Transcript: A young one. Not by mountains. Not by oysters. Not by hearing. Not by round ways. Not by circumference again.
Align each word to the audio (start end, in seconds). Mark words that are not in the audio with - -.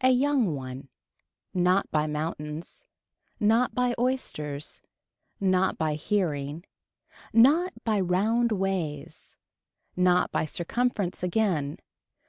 A 0.00 0.08
young 0.10 0.56
one. 0.56 0.88
Not 1.54 1.88
by 1.92 2.08
mountains. 2.08 2.86
Not 3.38 3.72
by 3.72 3.94
oysters. 4.00 4.82
Not 5.38 5.78
by 5.78 5.94
hearing. 5.94 6.64
Not 7.32 7.72
by 7.84 8.00
round 8.00 8.50
ways. 8.50 9.36
Not 9.94 10.32
by 10.32 10.44
circumference 10.44 11.22
again. 11.22 11.76